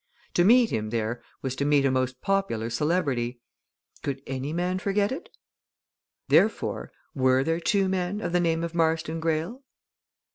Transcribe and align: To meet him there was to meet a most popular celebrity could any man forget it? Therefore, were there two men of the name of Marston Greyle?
To 0.33 0.43
meet 0.43 0.71
him 0.71 0.89
there 0.89 1.21
was 1.43 1.55
to 1.57 1.63
meet 1.63 1.85
a 1.85 1.91
most 1.91 2.21
popular 2.21 2.71
celebrity 2.71 3.39
could 4.01 4.23
any 4.25 4.51
man 4.51 4.79
forget 4.79 5.11
it? 5.11 5.29
Therefore, 6.27 6.91
were 7.13 7.43
there 7.43 7.59
two 7.59 7.87
men 7.87 8.19
of 8.19 8.31
the 8.31 8.39
name 8.39 8.63
of 8.63 8.73
Marston 8.73 9.19
Greyle? 9.19 9.61